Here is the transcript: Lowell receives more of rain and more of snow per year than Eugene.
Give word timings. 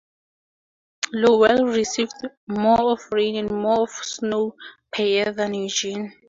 Lowell 1.13 1.65
receives 1.67 2.15
more 2.47 2.93
of 2.93 3.01
rain 3.11 3.35
and 3.35 3.51
more 3.51 3.83
of 3.83 3.91
snow 3.91 4.55
per 4.91 5.03
year 5.03 5.31
than 5.31 5.53
Eugene. 5.53 6.11